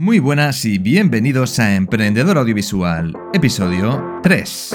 [0.00, 4.74] Muy buenas y bienvenidos a Emprendedor Audiovisual, episodio 3.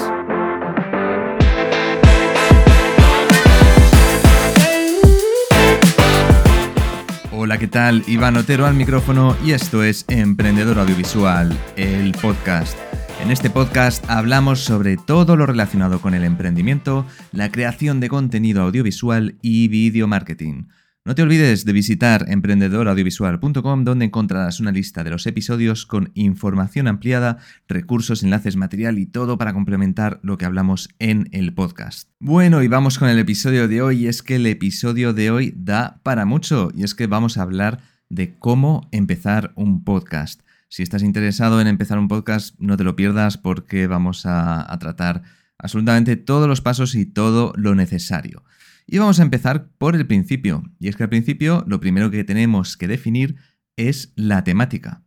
[7.32, 8.04] Hola, ¿qué tal?
[8.06, 12.78] Iván Otero al micrófono y esto es Emprendedor Audiovisual, el podcast.
[13.20, 18.62] En este podcast hablamos sobre todo lo relacionado con el emprendimiento, la creación de contenido
[18.62, 20.66] audiovisual y video marketing.
[21.06, 26.88] No te olvides de visitar emprendedoraudiovisual.com donde encontrarás una lista de los episodios con información
[26.88, 27.38] ampliada,
[27.68, 32.10] recursos, enlaces, material y todo para complementar lo que hablamos en el podcast.
[32.18, 34.08] Bueno, y vamos con el episodio de hoy.
[34.08, 37.82] Es que el episodio de hoy da para mucho y es que vamos a hablar
[38.08, 40.40] de cómo empezar un podcast.
[40.68, 45.22] Si estás interesado en empezar un podcast, no te lo pierdas porque vamos a tratar
[45.56, 48.42] absolutamente todos los pasos y todo lo necesario.
[48.86, 50.62] Y vamos a empezar por el principio.
[50.78, 53.36] Y es que al principio lo primero que tenemos que definir
[53.76, 55.02] es la temática.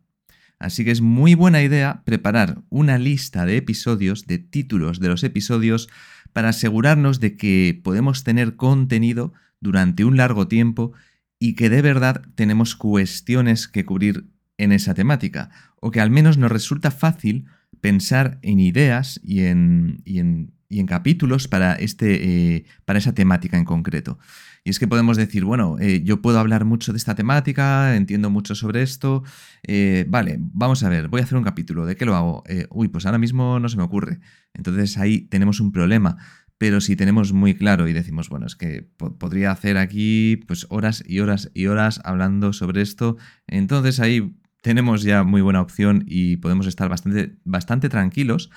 [0.58, 5.24] Así que es muy buena idea preparar una lista de episodios, de títulos de los
[5.24, 5.88] episodios,
[6.34, 10.92] para asegurarnos de que podemos tener contenido durante un largo tiempo
[11.38, 14.26] y que de verdad tenemos cuestiones que cubrir
[14.58, 15.48] en esa temática,
[15.80, 17.46] o que al menos nos resulta fácil
[17.80, 23.12] pensar en ideas y en, y en y en capítulos para, este, eh, para esa
[23.12, 24.18] temática en concreto.
[24.62, 28.30] Y es que podemos decir, bueno, eh, yo puedo hablar mucho de esta temática, entiendo
[28.30, 29.24] mucho sobre esto.
[29.64, 31.86] Eh, vale, vamos a ver, voy a hacer un capítulo.
[31.86, 32.44] ¿De qué lo hago?
[32.70, 34.20] uy, pues ahora mismo no se me ocurre.
[34.54, 36.18] Entonces ahí tenemos un problema.
[36.56, 38.86] Pero si tenemos muy claro y decimos, bueno, es que
[39.18, 45.02] podría hacer aquí pues horas y horas y horas hablando sobre esto, entonces ahí tenemos
[45.02, 48.50] ya muy buena opción y podemos estar bastante, bastante tranquilos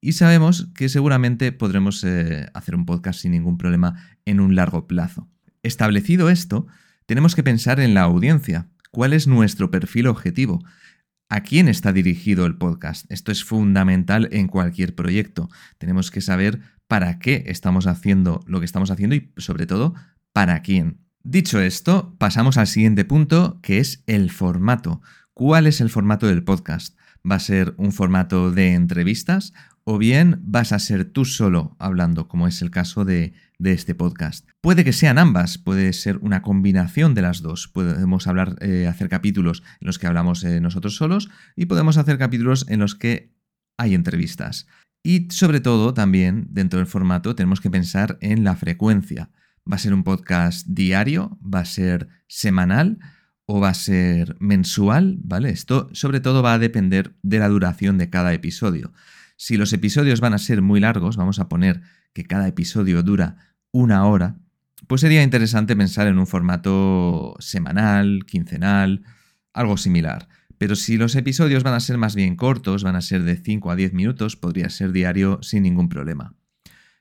[0.00, 4.86] y sabemos que seguramente podremos eh, hacer un podcast sin ningún problema en un largo
[4.86, 5.28] plazo.
[5.62, 6.66] Establecido esto,
[7.06, 8.68] tenemos que pensar en la audiencia.
[8.90, 10.62] ¿Cuál es nuestro perfil objetivo?
[11.28, 13.10] ¿A quién está dirigido el podcast?
[13.10, 15.50] Esto es fundamental en cualquier proyecto.
[15.78, 19.94] Tenemos que saber para qué estamos haciendo lo que estamos haciendo y sobre todo
[20.32, 21.00] para quién.
[21.22, 25.02] Dicho esto, pasamos al siguiente punto, que es el formato.
[25.34, 26.96] ¿Cuál es el formato del podcast?
[27.30, 29.52] ¿Va a ser un formato de entrevistas
[29.90, 34.46] o bien vas a ser tú solo hablando, como es el caso de, este podcast.
[34.60, 37.68] Puede que sean ambas, puede ser una combinación de las dos.
[37.68, 42.18] Podemos hablar, eh, hacer capítulos en los que hablamos eh, nosotros solos y podemos hacer
[42.18, 43.32] capítulos en los que
[43.78, 44.66] hay entrevistas.
[45.02, 49.30] Y sobre todo también dentro del formato tenemos que pensar en la frecuencia.
[49.70, 51.38] ¿Va a ser un podcast diario?
[51.42, 52.98] ¿Va a ser semanal?
[53.46, 55.16] ¿O va a ser mensual?
[55.22, 55.48] ¿Vale?
[55.48, 58.92] Esto sobre todo va a depender de la duración de cada episodio.
[59.38, 61.80] Si los episodios van a ser muy largos, vamos a poner
[62.12, 63.36] que cada episodio dura
[63.70, 64.36] una hora,
[64.88, 69.04] pues sería interesante pensar en un formato semanal, quincenal,
[69.52, 70.28] algo similar.
[70.58, 73.70] Pero si los episodios van a ser más bien cortos, van a ser de 5
[73.70, 76.34] a 10 minutos, podría ser diario sin ningún problema.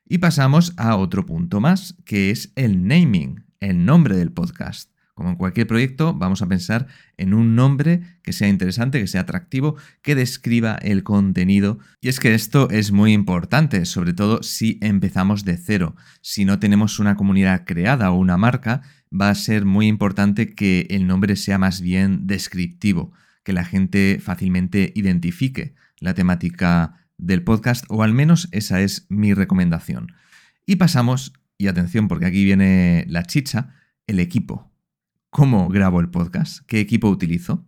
[0.05, 4.91] Y pasamos a otro punto más, que es el naming, el nombre del podcast.
[5.17, 6.85] Como en cualquier proyecto, vamos a pensar
[7.17, 11.79] en un nombre que sea interesante, que sea atractivo, que describa el contenido.
[12.01, 15.95] Y es que esto es muy importante, sobre todo si empezamos de cero.
[16.21, 20.85] Si no tenemos una comunidad creada o una marca, va a ser muy importante que
[20.91, 23.11] el nombre sea más bien descriptivo,
[23.43, 29.33] que la gente fácilmente identifique la temática del podcast, o al menos esa es mi
[29.33, 30.13] recomendación.
[30.67, 33.73] Y pasamos, y atención porque aquí viene la chicha,
[34.05, 34.76] el equipo.
[35.29, 36.65] ¿Cómo grabo el podcast?
[36.67, 37.65] ¿Qué equipo utilizo?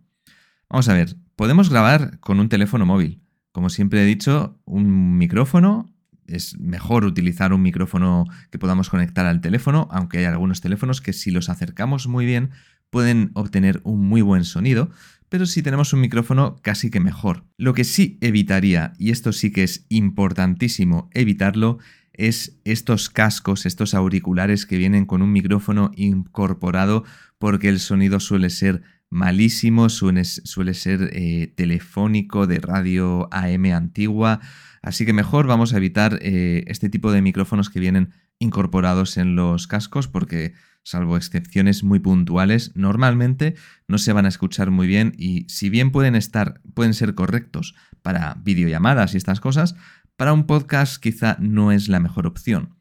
[0.68, 3.22] Vamos a ver, podemos grabar con un teléfono móvil.
[3.52, 5.92] Como siempre he dicho, un micrófono.
[6.26, 11.12] Es mejor utilizar un micrófono que podamos conectar al teléfono, aunque hay algunos teléfonos que
[11.12, 12.50] si los acercamos muy bien
[12.88, 14.90] pueden obtener un muy buen sonido,
[15.28, 17.44] pero si tenemos un micrófono casi que mejor.
[17.56, 21.78] Lo que sí evitaría, y esto sí que es importantísimo evitarlo,
[22.12, 27.04] es estos cascos, estos auriculares que vienen con un micrófono incorporado
[27.40, 34.40] porque el sonido suele ser malísimo, suele, ser eh, telefónico, de radio AM antigua,
[34.82, 39.36] así que mejor vamos a evitar eh, este tipo de micrófonos que vienen incorporados en
[39.36, 40.52] los cascos porque
[40.82, 43.54] salvo excepciones muy puntuales, normalmente
[43.88, 47.74] no se van a escuchar muy bien y si bien pueden estar pueden ser correctos
[48.02, 49.76] para videollamadas y estas cosas,
[50.16, 52.76] para un podcast quizá no es la mejor opción.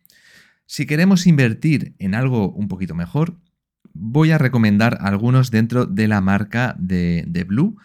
[0.66, 3.40] Si queremos invertir en algo un poquito mejor,
[3.94, 7.78] voy a recomendar algunos dentro de la marca de, Blue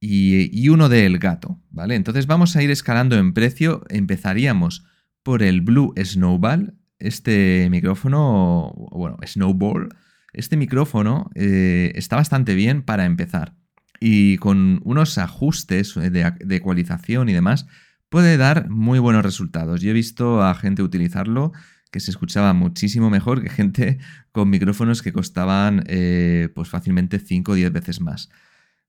[0.00, 1.94] y, uno de El Gato, ¿vale?
[1.94, 3.84] Entonces vamos a ir escalando en precio.
[3.88, 4.84] Empezaríamos
[5.22, 9.88] por el Blue Snowball, este micrófono, bueno, Snowball.
[10.32, 13.54] Este micrófono eh, está bastante bien para empezar.
[14.00, 17.66] y con unos ajustes de, ecualización y demás
[18.08, 19.80] puede dar muy buenos resultados.
[19.80, 21.52] Yo he visto a gente utilizarlo
[21.90, 23.98] que se escuchaba muchísimo mejor que gente
[24.32, 28.28] con micrófonos que costaban eh, pues fácilmente 5 o 10 veces más.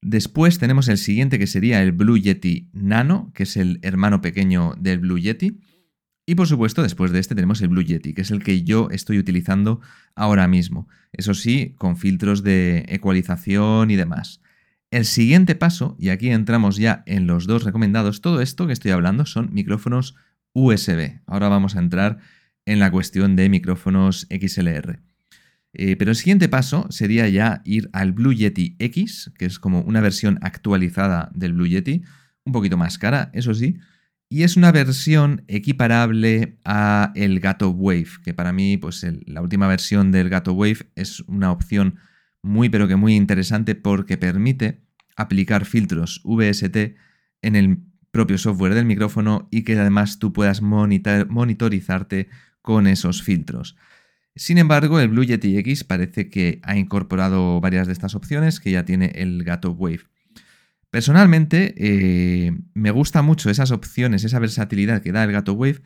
[0.01, 4.73] Después tenemos el siguiente que sería el Blue Yeti Nano, que es el hermano pequeño
[4.77, 5.59] del Blue Yeti.
[6.25, 8.87] Y por supuesto, después de este tenemos el Blue Yeti, que es el que yo
[8.91, 9.81] estoy utilizando
[10.15, 10.87] ahora mismo.
[11.11, 14.41] Eso sí, con filtros de ecualización y demás.
[14.91, 18.91] El siguiente paso, y aquí entramos ya en los dos recomendados, todo esto que estoy
[18.91, 20.15] hablando son micrófonos
[20.53, 21.19] USB.
[21.27, 22.19] Ahora vamos a entrar
[22.69, 24.99] en la cuestión de micrófonos XLR.
[25.73, 29.81] Eh, pero el siguiente paso sería ya ir al Blue Yeti X, que es como
[29.81, 32.03] una versión actualizada del Blue Yeti,
[32.43, 33.77] un poquito más cara, eso sí,
[34.29, 39.67] y es una versión equiparable a el Gato Wave, que para mí, pues la última
[39.67, 41.95] versión del Gato Wave es una opción
[42.43, 44.83] muy pero que muy interesante porque permite
[45.15, 46.95] aplicar filtros VST
[47.41, 47.79] en el
[48.11, 52.29] propio software del micrófono y que además tú puedas monitorizarte
[52.61, 53.75] con esos filtros.
[54.35, 58.71] Sin embargo, el Blue Yeti X parece que ha incorporado varias de estas opciones que
[58.71, 60.01] ya tiene el Gato Wave.
[60.91, 65.81] Personalmente, eh, me gusta mucho esas opciones, esa versatilidad que da el Gato Wave,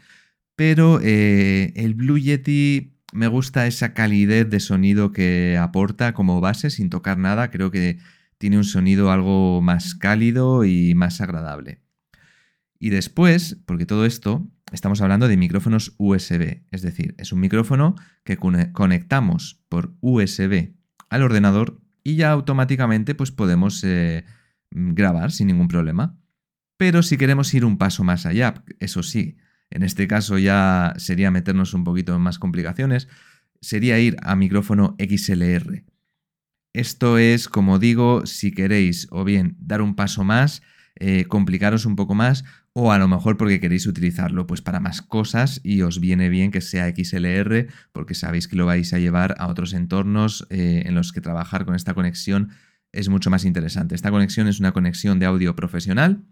[0.55, 6.69] pero eh, el Blue Yeti me gusta esa calidez de sonido que aporta como base
[6.69, 7.51] sin tocar nada.
[7.51, 7.99] Creo que
[8.37, 11.82] tiene un sonido algo más cálido y más agradable.
[12.83, 17.95] Y después, porque todo esto, estamos hablando de micrófonos USB, es decir, es un micrófono
[18.25, 20.73] que conectamos por USB
[21.07, 24.25] al ordenador y ya automáticamente pues podemos eh,
[24.69, 26.19] grabar sin ningún problema.
[26.75, 29.37] Pero si queremos ir un paso más allá, eso sí,
[29.69, 33.07] en este caso ya sería meternos un poquito en más complicaciones,
[33.61, 35.85] sería ir a micrófono XLR.
[36.73, 40.61] Esto es, como digo, si queréis o bien dar un paso más,
[40.95, 42.43] eh, complicaros un poco más,
[42.73, 46.51] o a lo mejor porque queréis utilizarlo pues para más cosas y os viene bien
[46.51, 50.95] que sea XLR porque sabéis que lo vais a llevar a otros entornos eh, en
[50.95, 52.49] los que trabajar con esta conexión
[52.91, 53.95] es mucho más interesante.
[53.95, 56.23] Esta conexión es una conexión de audio profesional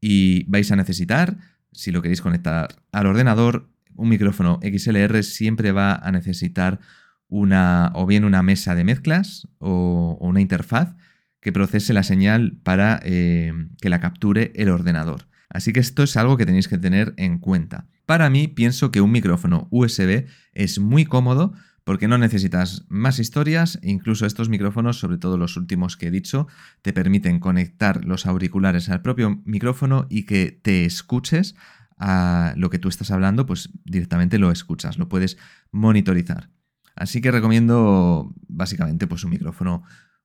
[0.00, 1.36] y vais a necesitar
[1.72, 6.80] si lo queréis conectar al ordenador, un micrófono XLR siempre va a necesitar
[7.28, 10.94] una o bien una mesa de mezclas o, una interfaz
[11.40, 15.26] que procese la señal para eh, que la capture el ordenador.
[15.52, 17.86] Así que esto es algo que tenéis que tener en cuenta.
[18.06, 21.52] Para mí pienso que un micrófono USB es muy cómodo
[21.84, 26.46] porque no necesitas más historias, incluso estos micrófonos, sobre todo los últimos que he dicho,
[26.80, 31.54] te permiten conectar los auriculares al propio micrófono y que te escuches
[31.98, 35.36] a lo que tú estás hablando, pues directamente lo escuchas, lo puedes
[35.70, 36.50] monitorizar.
[36.96, 39.82] Así que recomiendo básicamente pues un micrófono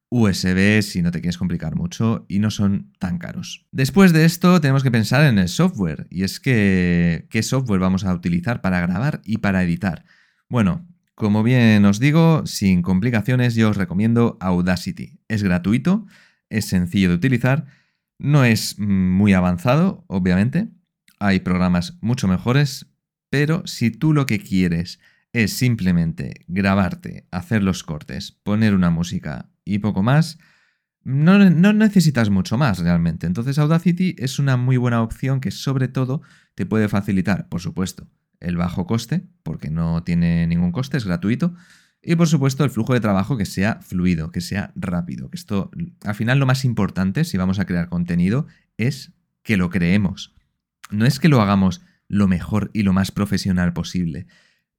[0.09, 3.65] USB si no te quieres complicar mucho y no son tan caros.
[3.71, 8.05] Después de esto tenemos que pensar en el software y es que qué software vamos
[8.05, 10.05] a utilizar para grabar y para editar.
[10.49, 15.19] Bueno, como bien os digo, sin complicaciones yo os recomiendo Audacity.
[15.27, 16.05] Es gratuito,
[16.49, 17.65] es sencillo de utilizar,
[18.19, 20.69] no es muy avanzado, obviamente.
[21.19, 22.87] Hay programas mucho mejores,
[23.29, 24.99] pero si tú lo que quieres
[25.33, 30.39] es simplemente grabarte, hacer los cortes, poner una música y poco más,
[31.03, 33.27] no, no, necesitas mucho más realmente.
[33.27, 36.21] Entonces Audacity es una muy buena opción que sobre todo
[36.55, 38.07] te puede facilitar, por supuesto,
[38.39, 41.53] el bajo coste, porque no tiene ningún coste, es gratuito.
[42.01, 45.29] Y por supuesto el flujo de trabajo que sea fluido, que sea rápido.
[45.29, 45.71] Que esto,
[46.03, 48.45] al final lo más importante si vamos a crear contenido
[48.77, 49.13] es
[49.43, 50.33] que lo creemos.
[50.91, 54.27] No es que lo hagamos lo mejor y lo más profesional posible.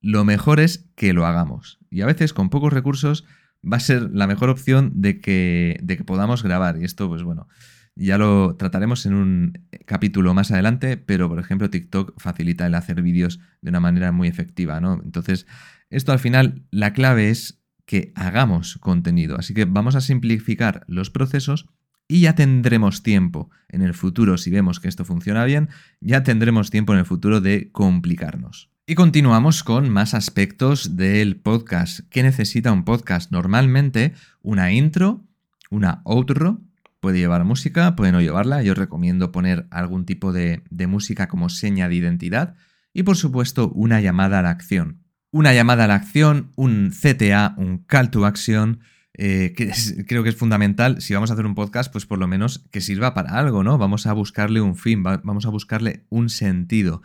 [0.01, 1.79] Lo mejor es que lo hagamos.
[1.91, 3.25] Y a veces con pocos recursos
[3.65, 6.79] va a ser la mejor opción de que, de que podamos grabar.
[6.79, 7.49] Y esto, pues bueno,
[7.95, 9.53] ya lo trataremos en un
[9.85, 14.29] capítulo más adelante, pero por ejemplo TikTok facilita el hacer vídeos de una manera muy
[14.29, 15.01] efectiva, ¿no?
[15.05, 15.47] Entonces,
[15.91, 19.37] esto al final, la clave es que hagamos contenido.
[19.39, 21.67] Así que vamos a simplificar los procesos
[22.07, 25.69] y ya tendremos tiempo en el futuro, si vemos que esto funciona bien,
[26.01, 28.71] ya tendremos tiempo en el futuro de complicarnos.
[28.91, 32.01] Y continuamos con más aspectos del podcast.
[32.09, 33.31] ¿Qué necesita un podcast?
[33.31, 35.27] Normalmente una intro,
[35.69, 36.63] una outro
[36.99, 38.63] Puede llevar música, puede no llevarla.
[38.63, 42.55] Yo recomiendo poner algún tipo de, música como seña de identidad.
[42.95, 45.03] Y por supuesto, una llamada a la acción.
[45.33, 48.81] Una llamada a la acción, un CTA, un call to action,
[49.13, 49.71] eh, que
[50.07, 51.03] creo que es fundamental.
[51.03, 53.77] Si vamos a hacer un podcast, pues por lo menos que sirva para algo, ¿no?
[53.77, 57.03] Vamos a buscarle un fin, vamos a buscarle un sentido.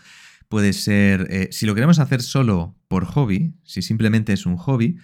[0.54, 4.98] Puede ser, eh, si lo queremos hacer solo por hobby, si simplemente es un hobby,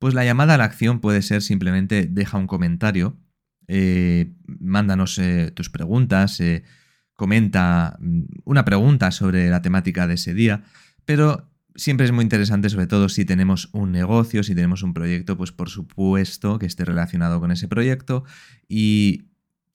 [0.00, 3.16] pues la llamada a la acción puede ser simplemente deja un comentario
[3.68, 6.42] eh, mándanos eh, tus preguntas,
[7.12, 10.64] comenta mm, una pregunta sobre la temática de ese día,
[11.04, 15.36] pero siempre es muy interesante, sobre todo si tenemos un negocio, si tenemos un proyecto,
[15.36, 18.24] pues por supuesto que esté relacionado con ese proyecto
[18.68, 19.26] y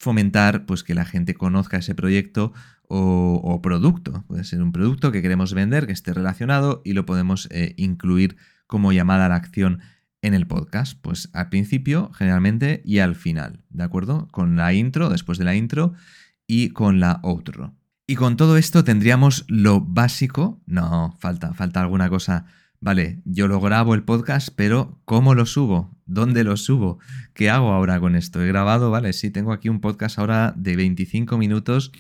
[0.01, 2.53] fomentar pues que la gente conozca ese proyecto
[2.88, 4.25] o, producto.
[4.27, 8.36] Puede ser un producto que queremos vender, que esté relacionado y lo podemos eh, incluir
[8.67, 9.79] como llamada a la acción
[10.22, 10.98] en el podcast.
[11.01, 14.27] Pues al principio, generalmente, y al final, ¿de acuerdo?
[14.31, 15.93] Con la intro, después de la intro
[16.48, 17.75] y con la outro.
[18.08, 20.62] Y con todo esto tendríamos lo básico.
[20.65, 22.46] No, falta, falta alguna cosa.
[22.83, 25.95] Vale, yo lo grabo el podcast, pero ¿cómo lo subo?
[26.07, 26.97] ¿Dónde lo subo?
[27.35, 28.41] ¿Qué hago ahora con esto?
[28.41, 31.91] He grabado, vale, sí, tengo aquí un podcast ahora de 25 minutos.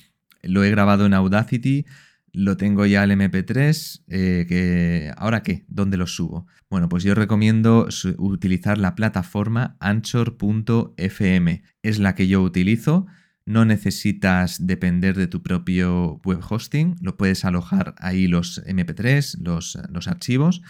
[0.41, 1.85] Lo he grabado en Audacity,
[2.33, 4.05] lo tengo ya el MP3.
[4.07, 5.65] Eh, ¿Ahora qué?
[5.67, 6.47] ¿Dónde lo subo?
[6.67, 11.61] Bueno, pues yo recomiendo utilizar la plataforma anchor.fm.
[11.83, 13.05] Es la que yo utilizo
[13.51, 19.77] no necesitas depender de tu propio web hosting, lo puedes alojar ahí los MP3, los,
[19.89, 20.61] los archivos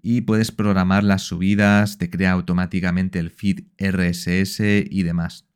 [0.00, 5.46] y puedes programar las subidas, te crea automáticamente el feed RSS y demás.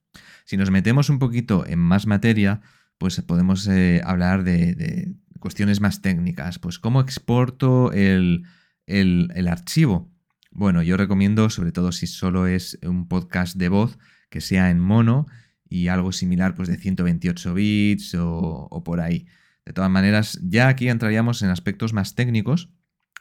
[0.44, 2.60] Si nos metemos un poquito en más materia,
[2.98, 6.58] pues podemos eh, hablar de, cuestiones más técnicas.
[6.58, 8.44] Pues cómo exporto el,
[8.86, 10.12] el archivo.
[10.50, 13.98] Bueno, yo recomiendo, sobre todo si solo es un podcast de voz,
[14.28, 15.26] que sea en mono
[15.72, 19.26] y algo similar pues de 128 bits o, por ahí.
[19.64, 22.68] De todas maneras, ya aquí entraríamos en aspectos más técnicos,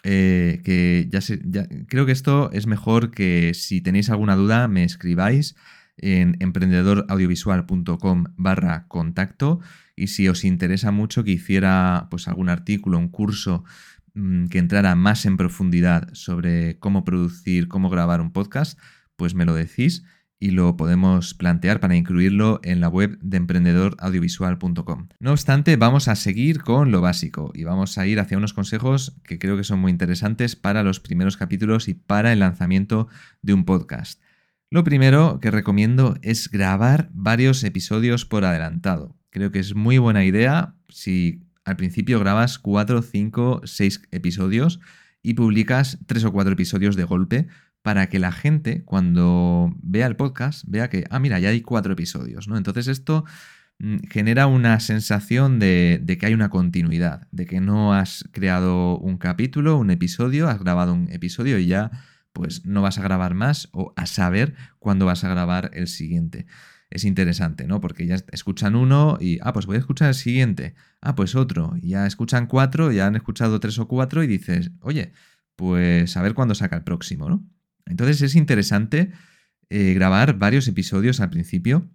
[0.04, 1.22] eh, que ya,
[1.88, 5.56] creo que esto es mejor que si tenéis alguna duda me escribáis
[5.98, 9.60] en emprendedoraudiovisual.com barra contacto
[9.96, 13.64] y si os interesa mucho que hiciera pues algún artículo, un curso
[14.16, 18.78] mm, que entrara más en profundidad sobre cómo producir, cómo grabar un podcast,
[19.16, 20.04] pues me lo decís
[20.42, 25.08] y lo podemos plantear para incluirlo en la web de emprendedoraudiovisual.com.
[25.20, 29.16] No obstante, vamos a seguir con lo básico y vamos a ir hacia unos consejos
[29.24, 33.08] que creo que son muy interesantes para los primeros capítulos y para el lanzamiento
[33.44, 34.20] de un podcast.
[34.72, 39.16] Lo primero que recomiendo es grabar varios episodios por adelantado.
[39.30, 44.80] Creo que es muy buena idea si al principio grabas 4, 5, 6 episodios
[45.22, 47.48] y publicas 3 o 4 episodios de golpe
[47.82, 51.94] para que la gente cuando vea el podcast vea que, ah, mira, ya hay cuatro
[51.94, 52.58] episodios, ¿no?
[52.58, 53.26] Entonces esto
[53.80, 59.18] mm, genera una sensación de, que hay una continuidad, de que no has creado un
[59.18, 61.92] capítulo, un episodio, has grabado un episodio y ya
[62.34, 66.46] pues no vas a grabar más o a saber cuándo vas a grabar el siguiente.
[66.90, 67.82] Es interesante, ¿no?
[67.82, 71.76] Porque ya escuchan uno y, ah, pues voy a escuchar el siguiente, ah, pues otro,
[71.82, 75.14] ya escuchan cuatro, ya han escuchado tres o cuatro y dices, oye,
[75.56, 77.46] pues a ver cuándo saca el próximo, ¿no?
[77.86, 79.12] Entonces es interesante
[79.70, 81.90] eh, grabar varios episodios al principio,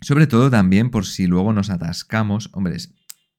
[0.00, 2.50] sobre todo también por si luego nos atascamos.
[2.52, 2.76] Hombre,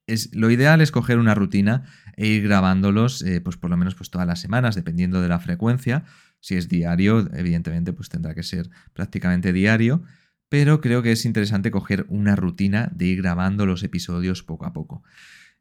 [0.07, 1.83] es, lo ideal es coger una rutina
[2.15, 5.39] e ir grabándolos eh, pues por lo menos pues todas las semanas, dependiendo de la
[5.39, 6.05] frecuencia.
[6.39, 10.03] Si es diario, evidentemente pues tendrá que ser prácticamente diario,
[10.49, 14.73] pero creo que es interesante coger una rutina de ir grabando los episodios poco a
[14.73, 15.03] poco.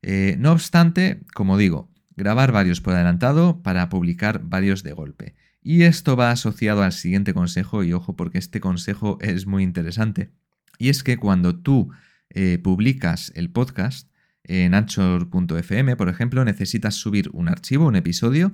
[0.02, 5.34] Eh, no obstante, como digo, grabar varios por adelantado para publicar varios de golpe.
[5.68, 10.30] Y esto va asociado al siguiente consejo, y ojo porque este consejo es muy interesante.
[10.78, 11.90] Y es que cuando tú
[12.30, 14.08] eh, publicas el podcast
[14.44, 18.52] en anchor.fm, por ejemplo, necesitas subir un archivo, un episodio,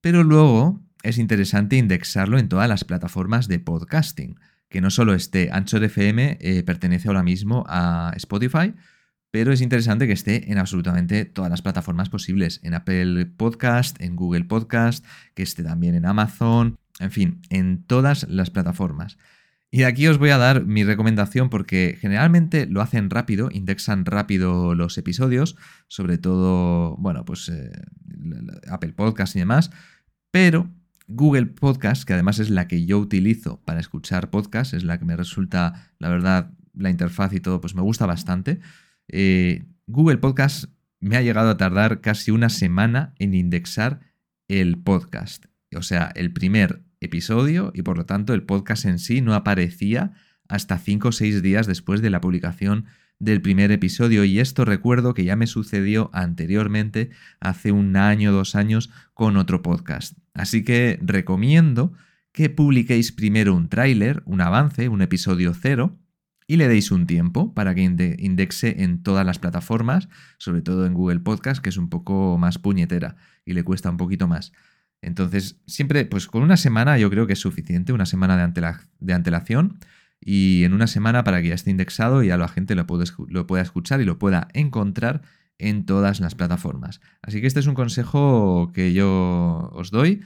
[0.00, 4.40] pero luego es interesante indexarlo en todas las plataformas de podcasting.
[4.70, 8.72] Que no solo esté Anchor FM, eh, pertenece ahora mismo a Spotify,
[9.30, 14.16] pero es interesante que esté en absolutamente todas las plataformas posibles, en Apple Podcast, en
[14.16, 15.04] Google Podcast,
[15.34, 19.18] que esté también en Amazon, en fin, en todas las plataformas.
[19.70, 24.74] Y aquí os voy a dar mi recomendación porque generalmente lo hacen rápido, indexan rápido
[24.74, 25.56] los episodios,
[25.88, 27.70] sobre todo, bueno, pues eh,
[28.70, 29.70] Apple Podcast y demás,
[30.30, 30.70] pero
[31.06, 35.04] Google Podcast, que además es la que yo utilizo para escuchar podcast, es la que
[35.04, 38.60] me resulta, la verdad, la interfaz y todo, pues me gusta bastante.
[39.08, 40.66] Eh, Google Podcast
[41.00, 44.00] me ha llegado a tardar casi una semana en indexar
[44.48, 45.46] el podcast.
[45.76, 50.12] O sea, el primer episodio y por lo tanto el podcast en sí no aparecía
[50.48, 52.86] hasta 5 o 6 días después de la publicación
[53.18, 57.10] del primer episodio y esto recuerdo que ya me sucedió anteriormente
[57.40, 60.16] hace un año, dos años con otro podcast.
[60.34, 61.92] Así que recomiendo
[62.32, 65.98] que publiquéis primero un tráiler, un avance, un episodio cero,
[66.50, 70.94] y le deis un tiempo para que indexe en todas las plataformas, sobre todo en
[70.94, 74.52] Google Podcast, que es un poco más puñetera y le cuesta un poquito más.
[75.02, 79.78] Entonces, siempre, pues con una semana yo creo que es suficiente, una semana de, antelación.
[80.20, 82.86] y en una semana para que ya esté indexado y ya la gente lo,
[83.28, 85.20] lo pueda escuchar y lo pueda encontrar
[85.58, 87.00] en todas las plataformas.
[87.20, 90.22] Así que este es un consejo que yo os doy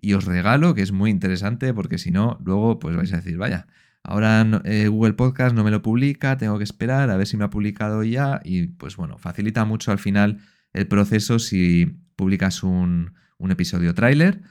[0.00, 3.36] y os regalo, que es muy interesante porque si no, luego pues vais a decir,
[3.36, 3.66] vaya,
[4.06, 7.44] ahora eh, Google Podcast no me lo publica, tengo que esperar a ver si me
[7.44, 10.38] ha publicado ya y pues bueno, facilita mucho al final
[10.72, 13.14] el proceso si publicas un,
[13.50, 14.42] episodio tráiler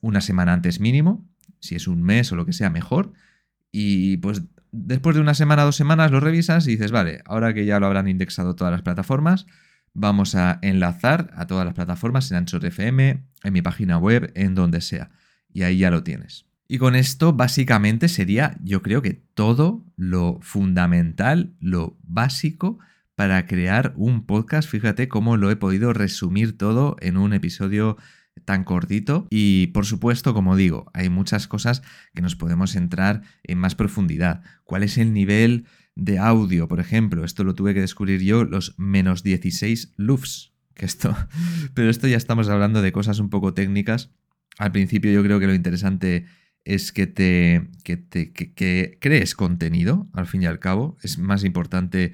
[0.00, 3.12] una semana antes mínimo, si es un mes o lo que sea, mejor.
[3.70, 7.66] Y pues después de una semana, dos semanas lo revisas y dices, vale, ahora que
[7.66, 9.46] ya lo habrán indexado todas las plataformas,
[9.92, 14.54] vamos a enlazar a todas las plataformas en Anchor FM, en mi página web, en
[14.54, 15.10] donde sea.
[15.52, 16.49] Y ahí ya lo tienes.
[16.72, 22.78] Y con esto básicamente sería, yo creo que todo lo fundamental, lo básico
[23.16, 24.70] para crear un podcast.
[24.70, 27.96] Fíjate cómo lo he podido resumir todo en un episodio
[28.44, 31.82] tan cortito y por supuesto, como digo, hay muchas cosas
[32.14, 34.44] que nos podemos entrar en más profundidad.
[34.62, 37.24] ¿Cuál es el nivel de audio, por ejemplo?
[37.24, 40.52] Esto lo tuve que descubrir yo, los menos 16 LUFS.
[40.74, 41.16] Que esto,
[41.74, 44.12] pero esto ya estamos hablando de cosas un poco técnicas.
[44.56, 46.26] Al principio yo creo que lo interesante
[46.64, 50.96] es que te, que te que crees contenido, al fin y al cabo.
[51.02, 52.12] Es más importante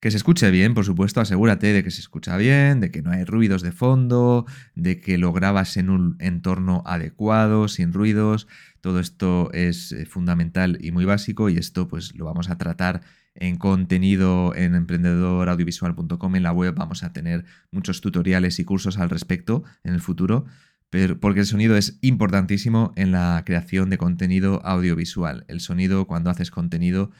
[0.00, 3.10] que se escuche bien, por supuesto, asegúrate de que se escucha bien, de que no
[3.10, 8.46] hay ruidos de fondo, de que lo grabas en un entorno adecuado, sin ruidos.
[8.80, 13.02] Todo esto es eh, fundamental y muy básico y esto pues lo vamos a tratar
[13.34, 16.36] en contenido en emprendedoraudiovisual.com.
[16.36, 20.46] En la web vamos a tener muchos tutoriales y cursos al respecto en el futuro,
[20.90, 25.44] pero porque el sonido es importantísimo en la creación de contenido audiovisual.
[25.48, 27.10] El sonido cuando haces contenido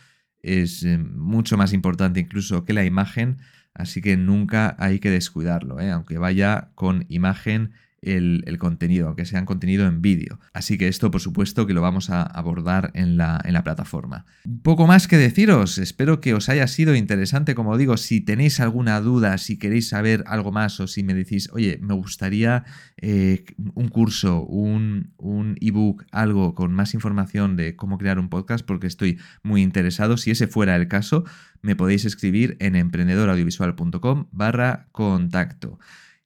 [0.43, 3.39] es eh, mucho más importante incluso que la imagen,
[3.75, 5.91] así que nunca hay que descuidarlo, ¿eh?
[5.91, 10.39] aunque vaya con imagen el, contenido, aunque sea contenido en vídeo.
[10.53, 14.25] Así que esto, por supuesto, que lo vamos a abordar en la, en la, plataforma.
[14.63, 19.01] Poco más que deciros, espero que os haya sido interesante, como digo, si tenéis alguna
[19.01, 22.65] duda, si queréis saber algo más o si me decís, oye, me gustaría
[22.97, 28.65] eh, un curso, un, un ebook, algo con más información de cómo crear un podcast,
[28.65, 31.25] porque estoy muy interesado, si ese fuera el caso,
[31.63, 35.79] me podéis escribir en emprendedoraudiovisual.com barra contacto.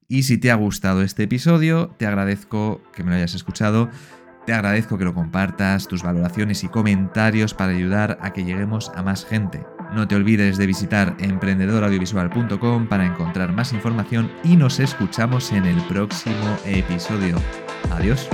[0.08, 3.88] Y si te ha gustado este episodio, te agradezco que me lo hayas escuchado.
[4.46, 9.02] Te agradezco que lo compartas, tus valoraciones y comentarios para ayudar a que lleguemos a
[9.02, 9.64] más gente.
[9.94, 15.80] No te olvides de visitar emprendedoraudiovisual.com para encontrar más información y nos escuchamos en el
[15.82, 17.36] próximo episodio.
[17.90, 18.28] Adiós.